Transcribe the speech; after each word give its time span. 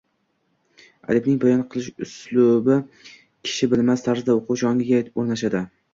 Adibning 1.09 1.35
bayon 1.43 1.59
qilish 1.75 1.89
uslubi 2.07 2.77
kishi 3.03 3.69
bilmas 3.75 4.07
tarzda 4.07 4.37
o‘quvchi 4.41 4.71
ongiga 4.71 5.03
o‘rnashadi. 5.11 5.63